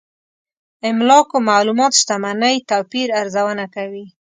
املاکو 0.89 1.37
معلومات 1.49 1.91
شتمنۍ 1.99 2.55
توپير 2.71 3.07
ارزونه 3.21 3.65
کوي. 3.75 4.05